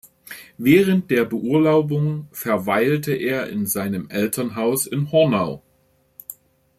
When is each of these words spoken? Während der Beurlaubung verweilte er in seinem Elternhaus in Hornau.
Während 0.57 1.11
der 1.11 1.25
Beurlaubung 1.25 2.27
verweilte 2.31 3.13
er 3.13 3.49
in 3.49 3.67
seinem 3.67 4.09
Elternhaus 4.09 4.87
in 4.87 5.11
Hornau. 5.11 5.61